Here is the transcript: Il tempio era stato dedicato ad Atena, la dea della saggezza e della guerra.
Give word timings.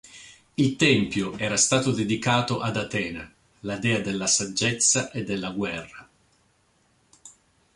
Il 0.57 0.77
tempio 0.77 1.37
era 1.37 1.57
stato 1.57 1.91
dedicato 1.91 2.59
ad 2.59 2.75
Atena, 2.75 3.31
la 3.59 3.77
dea 3.77 3.99
della 3.99 4.25
saggezza 4.25 5.11
e 5.11 5.23
della 5.23 5.51
guerra. 5.51 6.09